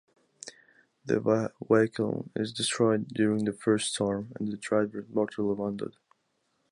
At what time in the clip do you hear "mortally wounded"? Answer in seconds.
5.09-5.95